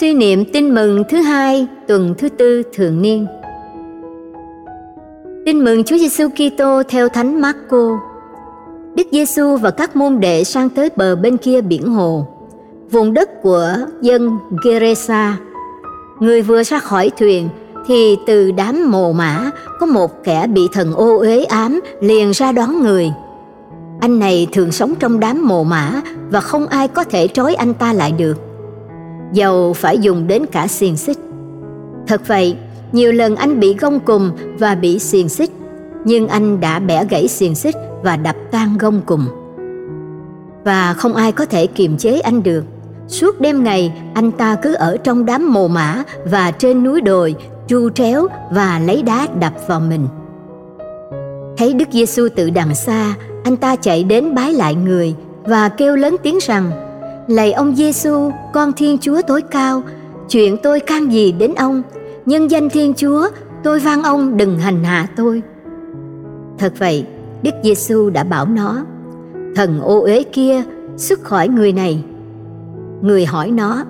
Suy 0.00 0.14
niệm 0.14 0.44
tin 0.52 0.74
mừng 0.74 1.02
thứ 1.08 1.16
hai 1.16 1.66
tuần 1.88 2.14
thứ 2.18 2.28
tư 2.28 2.62
thường 2.72 3.02
niên. 3.02 3.26
Tin 5.46 5.64
mừng 5.64 5.84
Chúa 5.84 5.98
Giêsu 5.98 6.28
Kitô 6.28 6.82
theo 6.88 7.08
Thánh 7.08 7.40
Marco. 7.40 7.98
Đức 8.94 9.06
Giêsu 9.12 9.56
và 9.56 9.70
các 9.70 9.96
môn 9.96 10.20
đệ 10.20 10.44
sang 10.44 10.68
tới 10.68 10.90
bờ 10.96 11.16
bên 11.16 11.36
kia 11.36 11.60
biển 11.60 11.86
hồ, 11.86 12.26
vùng 12.90 13.14
đất 13.14 13.42
của 13.42 13.76
dân 14.00 14.38
Gerasa. 14.64 15.38
Người 16.20 16.42
vừa 16.42 16.62
ra 16.62 16.78
khỏi 16.78 17.10
thuyền 17.18 17.48
thì 17.86 18.16
từ 18.26 18.50
đám 18.50 18.90
mồ 18.90 19.12
mã 19.12 19.50
có 19.80 19.86
một 19.86 20.24
kẻ 20.24 20.46
bị 20.46 20.62
thần 20.72 20.94
ô 20.94 21.18
uế 21.18 21.44
ám 21.44 21.80
liền 22.00 22.30
ra 22.30 22.52
đón 22.52 22.82
người. 22.82 23.12
Anh 24.00 24.18
này 24.18 24.46
thường 24.52 24.72
sống 24.72 24.94
trong 24.94 25.20
đám 25.20 25.48
mồ 25.48 25.64
mã 25.64 26.00
và 26.30 26.40
không 26.40 26.66
ai 26.66 26.88
có 26.88 27.04
thể 27.04 27.28
trói 27.28 27.54
anh 27.54 27.74
ta 27.74 27.92
lại 27.92 28.12
được 28.12 28.51
dầu 29.32 29.72
phải 29.72 29.98
dùng 29.98 30.26
đến 30.26 30.46
cả 30.46 30.66
xiềng 30.66 30.96
xích. 30.96 31.18
Thật 32.06 32.20
vậy, 32.26 32.56
nhiều 32.92 33.12
lần 33.12 33.36
anh 33.36 33.60
bị 33.60 33.74
gông 33.74 34.00
cùm 34.00 34.30
và 34.58 34.74
bị 34.74 34.98
xiềng 34.98 35.28
xích, 35.28 35.50
nhưng 36.04 36.28
anh 36.28 36.60
đã 36.60 36.78
bẻ 36.78 37.04
gãy 37.04 37.28
xiềng 37.28 37.54
xích 37.54 37.76
và 38.02 38.16
đập 38.16 38.36
tan 38.50 38.78
gông 38.78 39.00
cùm. 39.06 39.28
Và 40.64 40.94
không 40.94 41.14
ai 41.14 41.32
có 41.32 41.46
thể 41.46 41.66
kiềm 41.66 41.96
chế 41.96 42.20
anh 42.20 42.42
được. 42.42 42.64
Suốt 43.08 43.40
đêm 43.40 43.64
ngày, 43.64 43.92
anh 44.14 44.32
ta 44.32 44.56
cứ 44.62 44.74
ở 44.74 44.96
trong 44.96 45.26
đám 45.26 45.52
mồ 45.52 45.68
mã 45.68 46.02
và 46.24 46.50
trên 46.50 46.84
núi 46.84 47.00
đồi, 47.00 47.34
chu 47.68 47.90
tréo 47.90 48.26
và 48.50 48.78
lấy 48.78 49.02
đá 49.02 49.26
đập 49.40 49.52
vào 49.66 49.80
mình. 49.80 50.08
Thấy 51.56 51.74
Đức 51.74 51.88
Giêsu 51.92 52.28
tự 52.36 52.50
đằng 52.50 52.74
xa, 52.74 53.14
anh 53.44 53.56
ta 53.56 53.76
chạy 53.76 54.04
đến 54.04 54.34
bái 54.34 54.52
lại 54.52 54.74
người 54.74 55.14
và 55.42 55.68
kêu 55.68 55.96
lớn 55.96 56.16
tiếng 56.22 56.38
rằng: 56.42 56.70
Lạy 57.26 57.52
ông 57.52 57.76
Giêsu, 57.76 58.30
con 58.52 58.72
Thiên 58.72 58.98
Chúa 58.98 59.22
tối 59.26 59.42
cao, 59.42 59.82
chuyện 60.28 60.56
tôi 60.62 60.80
can 60.80 61.12
gì 61.12 61.32
đến 61.32 61.54
ông? 61.54 61.82
Nhân 62.26 62.50
danh 62.50 62.68
Thiên 62.68 62.94
Chúa, 62.94 63.28
tôi 63.62 63.80
van 63.80 64.02
ông 64.02 64.36
đừng 64.36 64.58
hành 64.58 64.84
hạ 64.84 65.08
tôi. 65.16 65.42
Thật 66.58 66.72
vậy, 66.78 67.06
Đức 67.42 67.54
Giêsu 67.62 68.10
đã 68.10 68.24
bảo 68.24 68.46
nó, 68.46 68.84
thần 69.56 69.80
ô 69.80 70.00
uế 70.00 70.22
kia 70.22 70.62
xuất 70.96 71.22
khỏi 71.22 71.48
người 71.48 71.72
này. 71.72 72.04
Người 73.02 73.24
hỏi 73.24 73.50
nó, 73.50 73.84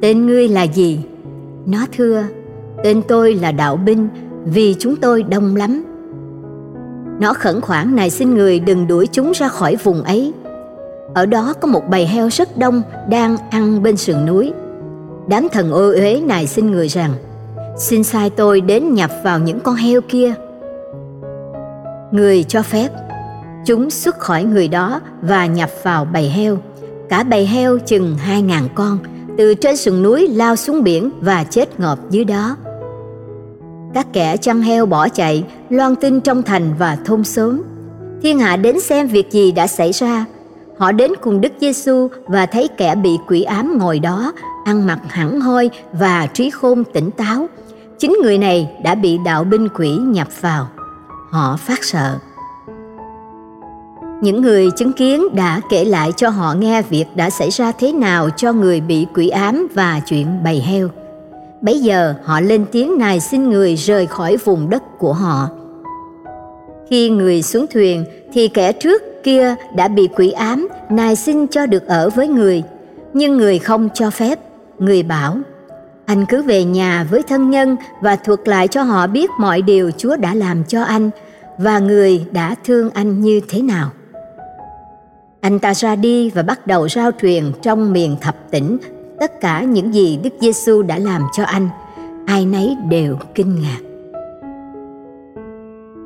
tên 0.00 0.26
ngươi 0.26 0.48
là 0.48 0.62
gì? 0.62 1.00
Nó 1.66 1.78
thưa, 1.96 2.22
tên 2.84 3.02
tôi 3.08 3.34
là 3.34 3.52
đạo 3.52 3.76
binh 3.76 4.08
vì 4.44 4.74
chúng 4.78 4.96
tôi 4.96 5.22
đông 5.22 5.56
lắm. 5.56 5.84
Nó 7.20 7.32
khẩn 7.32 7.60
khoản 7.60 7.96
này 7.96 8.10
xin 8.10 8.34
người 8.34 8.60
đừng 8.60 8.86
đuổi 8.86 9.06
chúng 9.12 9.32
ra 9.32 9.48
khỏi 9.48 9.76
vùng 9.76 10.02
ấy 10.02 10.32
ở 11.18 11.26
đó 11.26 11.54
có 11.60 11.68
một 11.68 11.88
bầy 11.88 12.06
heo 12.06 12.28
rất 12.28 12.58
đông 12.58 12.82
đang 13.08 13.36
ăn 13.50 13.82
bên 13.82 13.96
sườn 13.96 14.26
núi. 14.26 14.52
Đám 15.28 15.48
thần 15.52 15.72
ô 15.72 15.90
uế 15.90 16.20
này 16.26 16.46
xin 16.46 16.70
người 16.70 16.88
rằng, 16.88 17.12
xin 17.78 18.04
sai 18.04 18.30
tôi 18.30 18.60
đến 18.60 18.94
nhập 18.94 19.10
vào 19.24 19.38
những 19.38 19.60
con 19.60 19.74
heo 19.74 20.00
kia. 20.00 20.34
Người 22.12 22.44
cho 22.44 22.62
phép, 22.62 22.88
chúng 23.66 23.90
xuất 23.90 24.18
khỏi 24.18 24.44
người 24.44 24.68
đó 24.68 25.00
và 25.22 25.46
nhập 25.46 25.70
vào 25.82 26.04
bầy 26.04 26.28
heo. 26.28 26.58
Cả 27.08 27.22
bầy 27.22 27.46
heo 27.46 27.78
chừng 27.78 28.16
hai 28.16 28.42
ngàn 28.42 28.68
con, 28.74 28.98
từ 29.38 29.54
trên 29.54 29.76
sườn 29.76 30.02
núi 30.02 30.28
lao 30.28 30.56
xuống 30.56 30.82
biển 30.82 31.10
và 31.20 31.44
chết 31.44 31.80
ngọp 31.80 32.10
dưới 32.10 32.24
đó. 32.24 32.56
Các 33.94 34.06
kẻ 34.12 34.36
chăn 34.36 34.62
heo 34.62 34.86
bỏ 34.86 35.08
chạy, 35.08 35.44
loan 35.70 35.96
tin 35.96 36.20
trong 36.20 36.42
thành 36.42 36.74
và 36.78 36.98
thôn 37.04 37.24
xóm. 37.24 37.62
Thiên 38.22 38.38
hạ 38.38 38.56
đến 38.56 38.80
xem 38.80 39.06
việc 39.06 39.30
gì 39.30 39.52
đã 39.52 39.66
xảy 39.66 39.92
ra 39.92 40.24
Họ 40.78 40.92
đến 40.92 41.12
cùng 41.20 41.40
Đức 41.40 41.52
Giêsu 41.60 42.08
và 42.26 42.46
thấy 42.46 42.68
kẻ 42.76 42.94
bị 42.94 43.18
quỷ 43.28 43.42
ám 43.42 43.78
ngồi 43.78 43.98
đó, 43.98 44.32
ăn 44.64 44.86
mặc 44.86 44.98
hẳn 45.08 45.40
hoi 45.40 45.70
và 45.92 46.26
trí 46.26 46.50
khôn 46.50 46.84
tỉnh 46.92 47.10
táo. 47.10 47.46
Chính 47.98 48.16
người 48.22 48.38
này 48.38 48.70
đã 48.84 48.94
bị 48.94 49.18
đạo 49.24 49.44
binh 49.44 49.68
quỷ 49.68 49.90
nhập 49.90 50.28
vào. 50.40 50.68
Họ 51.30 51.56
phát 51.56 51.84
sợ. 51.84 52.18
Những 54.22 54.42
người 54.42 54.70
chứng 54.76 54.92
kiến 54.92 55.34
đã 55.34 55.60
kể 55.70 55.84
lại 55.84 56.12
cho 56.16 56.28
họ 56.28 56.54
nghe 56.54 56.82
việc 56.82 57.04
đã 57.14 57.30
xảy 57.30 57.50
ra 57.50 57.72
thế 57.72 57.92
nào 57.92 58.30
cho 58.36 58.52
người 58.52 58.80
bị 58.80 59.06
quỷ 59.14 59.28
ám 59.28 59.68
và 59.74 60.00
chuyện 60.06 60.44
bầy 60.44 60.60
heo. 60.60 60.88
Bấy 61.60 61.78
giờ 61.78 62.14
họ 62.24 62.40
lên 62.40 62.64
tiếng 62.72 62.98
nài 62.98 63.20
xin 63.20 63.50
người 63.50 63.74
rời 63.74 64.06
khỏi 64.06 64.36
vùng 64.36 64.70
đất 64.70 64.82
của 64.98 65.12
họ. 65.12 65.48
Khi 66.90 67.10
người 67.10 67.42
xuống 67.42 67.66
thuyền 67.72 68.04
thì 68.32 68.48
kẻ 68.48 68.72
trước 68.72 69.02
kia 69.28 69.54
đã 69.74 69.88
bị 69.88 70.08
quỷ 70.16 70.30
ám, 70.30 70.68
nài 70.90 71.16
xin 71.16 71.46
cho 71.46 71.66
được 71.66 71.86
ở 71.86 72.10
với 72.10 72.28
người. 72.28 72.62
Nhưng 73.12 73.36
người 73.36 73.58
không 73.58 73.88
cho 73.94 74.10
phép, 74.10 74.38
người 74.78 75.02
bảo, 75.02 75.36
anh 76.06 76.26
cứ 76.28 76.42
về 76.42 76.64
nhà 76.64 77.06
với 77.10 77.22
thân 77.22 77.50
nhân 77.50 77.76
và 78.00 78.16
thuật 78.16 78.48
lại 78.48 78.68
cho 78.68 78.82
họ 78.82 79.06
biết 79.06 79.30
mọi 79.38 79.62
điều 79.62 79.90
chúa 79.90 80.16
đã 80.16 80.34
làm 80.34 80.64
cho 80.64 80.82
anh 80.82 81.10
và 81.58 81.78
người 81.78 82.26
đã 82.30 82.54
thương 82.64 82.90
anh 82.90 83.20
như 83.20 83.40
thế 83.48 83.62
nào. 83.62 83.90
Anh 85.40 85.58
ta 85.58 85.74
ra 85.74 85.96
đi 85.96 86.30
và 86.30 86.42
bắt 86.42 86.66
đầu 86.66 86.88
rao 86.88 87.10
truyền 87.22 87.44
trong 87.62 87.92
miền 87.92 88.16
thập 88.20 88.50
tỉnh 88.50 88.78
tất 89.20 89.40
cả 89.40 89.62
những 89.62 89.94
gì 89.94 90.18
đức 90.22 90.32
giêsu 90.40 90.82
đã 90.82 90.98
làm 90.98 91.22
cho 91.36 91.44
anh. 91.44 91.68
Ai 92.26 92.46
nấy 92.46 92.76
đều 92.90 93.16
kinh 93.34 93.60
ngạc. 93.60 93.80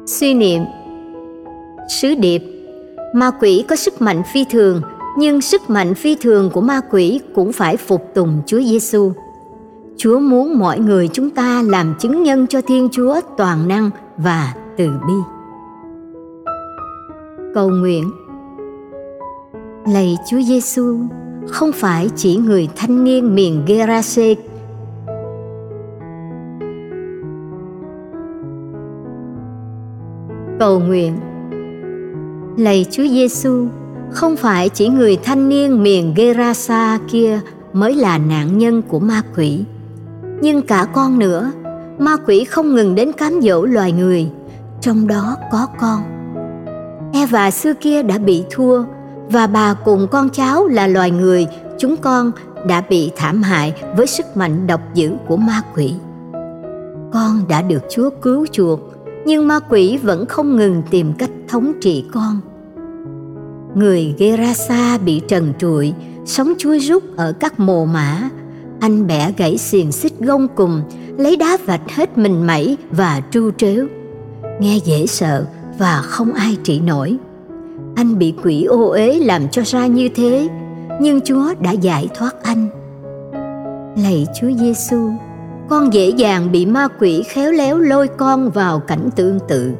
Suy 0.06 0.34
niệm 0.34 0.62
sứ 1.88 2.14
điệp 2.14 2.61
Ma 3.12 3.30
quỷ 3.40 3.64
có 3.68 3.76
sức 3.76 4.02
mạnh 4.02 4.22
phi 4.32 4.44
thường, 4.44 4.82
nhưng 5.18 5.40
sức 5.40 5.70
mạnh 5.70 5.94
phi 5.94 6.16
thường 6.20 6.50
của 6.50 6.60
ma 6.60 6.80
quỷ 6.90 7.20
cũng 7.34 7.52
phải 7.52 7.76
phục 7.76 8.02
tùng 8.14 8.42
Chúa 8.46 8.60
Giêsu. 8.60 9.12
Chúa 9.96 10.18
muốn 10.18 10.58
mọi 10.58 10.78
người 10.78 11.08
chúng 11.08 11.30
ta 11.30 11.62
làm 11.66 11.94
chứng 11.98 12.22
nhân 12.22 12.46
cho 12.46 12.60
Thiên 12.60 12.88
Chúa 12.92 13.20
toàn 13.36 13.68
năng 13.68 13.90
và 14.16 14.54
từ 14.76 14.88
bi. 15.06 15.14
Cầu 17.54 17.68
nguyện 17.68 18.10
Lạy 19.86 20.16
Chúa 20.30 20.40
Giêsu, 20.42 20.98
không 21.48 21.72
phải 21.72 22.10
chỉ 22.16 22.36
người 22.36 22.68
thanh 22.76 23.04
niên 23.04 23.34
miền 23.34 23.62
Gerase 23.66 24.34
cầu 30.62 30.80
nguyện 30.80 31.18
Lạy 32.56 32.86
Chúa 32.90 33.06
Giêsu, 33.06 33.66
không 34.10 34.36
phải 34.36 34.68
chỉ 34.68 34.88
người 34.88 35.16
thanh 35.16 35.48
niên 35.48 35.82
miền 35.82 36.14
Gerasa 36.16 36.98
kia 37.10 37.40
mới 37.72 37.94
là 37.94 38.18
nạn 38.18 38.58
nhân 38.58 38.82
của 38.82 38.98
ma 38.98 39.22
quỷ, 39.36 39.64
nhưng 40.40 40.62
cả 40.62 40.86
con 40.92 41.18
nữa. 41.18 41.52
Ma 41.98 42.16
quỷ 42.26 42.44
không 42.44 42.74
ngừng 42.74 42.94
đến 42.94 43.12
cám 43.12 43.40
dỗ 43.42 43.64
loài 43.64 43.92
người, 43.92 44.30
trong 44.80 45.06
đó 45.06 45.36
có 45.52 45.66
con. 45.80 46.02
Eva 47.12 47.50
xưa 47.50 47.74
kia 47.74 48.02
đã 48.02 48.18
bị 48.18 48.44
thua 48.50 48.84
và 49.28 49.46
bà 49.46 49.74
cùng 49.74 50.06
con 50.10 50.28
cháu 50.30 50.66
là 50.66 50.86
loài 50.86 51.10
người, 51.10 51.46
chúng 51.78 51.96
con 51.96 52.32
đã 52.66 52.82
bị 52.88 53.10
thảm 53.16 53.42
hại 53.42 53.74
với 53.96 54.06
sức 54.06 54.36
mạnh 54.36 54.66
độc 54.66 54.80
dữ 54.94 55.12
của 55.26 55.36
ma 55.36 55.62
quỷ. 55.74 55.94
Con 57.12 57.48
đã 57.48 57.62
được 57.62 57.82
Chúa 57.90 58.10
cứu 58.22 58.46
chuộc 58.52 58.91
nhưng 59.26 59.48
ma 59.48 59.58
quỷ 59.68 59.98
vẫn 60.02 60.26
không 60.26 60.56
ngừng 60.56 60.82
tìm 60.90 61.12
cách 61.18 61.30
thống 61.48 61.72
trị 61.80 62.04
con. 62.12 62.40
Người 63.74 64.14
Gerasa 64.18 64.98
bị 64.98 65.20
trần 65.28 65.52
trụi, 65.58 65.92
sống 66.24 66.52
chui 66.58 66.78
rút 66.78 67.02
ở 67.16 67.32
các 67.32 67.60
mồ 67.60 67.84
mã. 67.84 68.30
Anh 68.80 69.06
bẻ 69.06 69.32
gãy 69.36 69.58
xiềng 69.58 69.92
xích 69.92 70.12
gông 70.18 70.48
cùng, 70.54 70.82
lấy 71.16 71.36
đá 71.36 71.56
vạch 71.66 71.90
hết 71.90 72.18
mình 72.18 72.46
mẩy 72.46 72.76
và 72.90 73.22
tru 73.30 73.50
trếu. 73.50 73.86
Nghe 74.60 74.78
dễ 74.84 75.06
sợ 75.06 75.46
và 75.78 76.00
không 76.02 76.32
ai 76.32 76.56
trị 76.62 76.80
nổi. 76.80 77.16
Anh 77.96 78.18
bị 78.18 78.34
quỷ 78.44 78.64
ô 78.64 78.88
uế 78.90 79.18
làm 79.18 79.48
cho 79.48 79.62
ra 79.64 79.86
như 79.86 80.08
thế, 80.08 80.48
nhưng 81.00 81.20
Chúa 81.20 81.54
đã 81.60 81.70
giải 81.70 82.08
thoát 82.14 82.42
anh. 82.42 82.68
Lạy 84.02 84.26
Chúa 84.40 84.50
Giêsu, 84.58 85.10
con 85.68 85.92
dễ 85.92 86.08
dàng 86.08 86.52
bị 86.52 86.66
ma 86.66 86.88
quỷ 86.98 87.22
khéo 87.28 87.52
léo 87.52 87.78
lôi 87.78 88.08
con 88.08 88.50
vào 88.50 88.80
cảnh 88.80 89.10
tương 89.16 89.38
tự. 89.48 89.72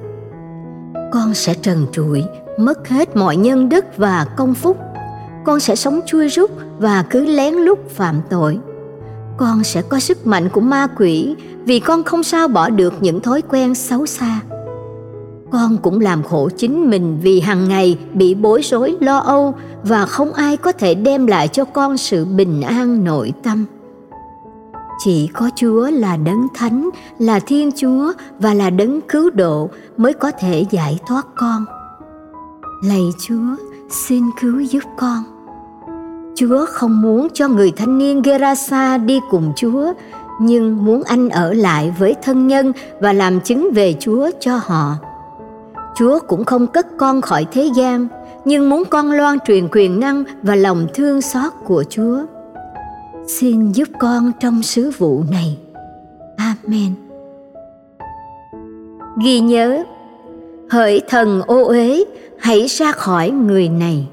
Con 1.13 1.35
sẽ 1.35 1.55
trần 1.55 1.87
trụi, 1.93 2.25
mất 2.59 2.89
hết 2.89 3.17
mọi 3.17 3.37
nhân 3.37 3.69
đức 3.69 3.85
và 3.97 4.27
công 4.37 4.55
phúc. 4.55 4.77
Con 5.45 5.61
sẽ 5.61 5.77
sống 5.77 6.01
chui 6.07 6.29
rút 6.29 6.51
và 6.79 7.05
cứ 7.11 7.27
lén 7.27 7.55
lút 7.55 7.79
phạm 7.91 8.21
tội. 8.31 8.59
Con 9.37 9.65
sẽ 9.65 9.83
có 9.83 10.01
sức 10.01 10.27
mạnh 10.27 10.49
của 10.49 10.61
ma 10.61 10.87
quỷ 10.97 11.37
vì 11.65 11.81
con 11.81 12.05
không 12.05 12.23
sao 12.23 12.49
bỏ 12.49 12.69
được 12.69 12.95
những 13.01 13.21
thói 13.21 13.43
quen 13.43 13.75
xấu 13.75 14.07
xa. 14.07 14.41
Con 15.51 15.79
cũng 15.83 16.01
làm 16.01 16.23
khổ 16.23 16.49
chính 16.57 16.91
mình 16.91 17.19
vì 17.23 17.41
hàng 17.41 17.69
ngày 17.69 17.99
bị 18.15 18.35
bối 18.35 18.61
rối 18.63 18.97
lo 19.01 19.19
âu 19.19 19.55
và 19.83 20.07
không 20.07 20.33
ai 20.33 20.57
có 20.57 20.73
thể 20.73 20.95
đem 20.95 21.27
lại 21.27 21.49
cho 21.49 21.65
con 21.65 21.97
sự 21.97 22.25
bình 22.25 22.63
an 22.63 23.05
nội 23.05 23.33
tâm 23.43 23.67
chỉ 25.05 25.27
có 25.33 25.51
Chúa 25.57 25.91
là 25.91 26.17
đấng 26.17 26.47
thánh, 26.55 26.91
là 27.19 27.41
Thiên 27.41 27.71
Chúa 27.77 28.13
và 28.39 28.55
là 28.55 28.71
đấng 28.71 29.01
cứu 29.01 29.31
độ 29.31 29.71
mới 29.97 30.13
có 30.13 30.31
thể 30.31 30.65
giải 30.71 30.99
thoát 31.07 31.27
con. 31.35 31.65
Lạy 32.85 33.03
Chúa, 33.27 33.57
xin 33.91 34.25
cứu 34.41 34.61
giúp 34.61 34.83
con. 34.97 35.25
Chúa 36.35 36.67
không 36.67 37.03
muốn 37.03 37.29
cho 37.35 37.49
người 37.49 37.73
thanh 37.77 37.99
niên 37.99 38.23
Gerasa 38.23 38.99
đi 38.99 39.21
cùng 39.31 39.53
Chúa, 39.57 39.93
nhưng 40.41 40.85
muốn 40.85 41.03
anh 41.03 41.29
ở 41.29 41.53
lại 41.53 41.95
với 41.99 42.15
thân 42.23 42.47
nhân 42.47 42.73
và 43.01 43.13
làm 43.13 43.41
chứng 43.41 43.71
về 43.75 43.95
Chúa 44.01 44.31
cho 44.41 44.61
họ. 44.63 44.95
Chúa 45.97 46.19
cũng 46.29 46.45
không 46.45 46.67
cất 46.67 46.87
con 46.99 47.21
khỏi 47.21 47.47
thế 47.53 47.71
gian, 47.75 48.09
nhưng 48.45 48.71
muốn 48.71 48.85
con 48.85 49.11
loan 49.11 49.39
truyền 49.47 49.69
quyền 49.73 50.01
năng 50.01 50.25
và 50.43 50.55
lòng 50.55 50.87
thương 50.95 51.21
xót 51.21 51.53
của 51.65 51.85
Chúa. 51.91 52.19
Xin 53.27 53.73
giúp 53.73 53.89
con 53.99 54.33
trong 54.41 54.63
sứ 54.63 54.91
vụ 54.99 55.25
này. 55.31 55.59
Amen. 56.37 56.95
Ghi 59.25 59.41
nhớ, 59.41 59.85
hỡi 60.71 61.01
thần 61.09 61.43
ô 61.47 61.65
uế, 61.65 62.05
hãy 62.39 62.67
ra 62.67 62.93
khỏi 62.93 63.31
người 63.31 63.69
này. 63.69 64.07